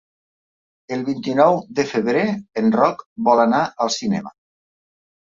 El 0.97 1.03
vint-i-nou 1.09 1.59
de 1.81 1.87
febrer 1.93 2.25
en 2.65 2.75
Roc 2.81 3.07
vol 3.31 3.47
anar 3.49 3.65
al 3.81 3.97
cinema. 4.01 4.39